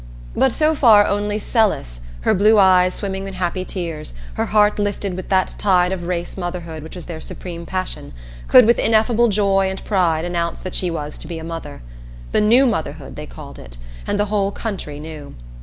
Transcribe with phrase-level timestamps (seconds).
[0.35, 5.13] But so far only Celis, her blue eyes swimming in happy tears, her heart lifted
[5.15, 8.11] with that tide of race motherhood which was their supreme passion,
[8.47, 11.83] could with ineffable joy and pride announce that she was to be a mother.
[12.31, 13.77] "The New Motherhood" they called it,
[14.07, 15.35] and the whole country knew.